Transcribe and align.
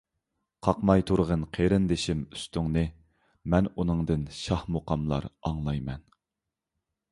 قاقماي 0.67 1.03
تۇرغىن 1.09 1.43
قېرىندىشىم 1.57 2.23
ئۈستۈڭنى، 2.37 2.83
مەن 3.55 3.71
ئۇنىڭدىن 3.75 4.25
شاھ 4.41 4.67
مۇقاملار 4.79 5.31
ئاڭلاي 5.31 5.87
مەن. 5.93 6.05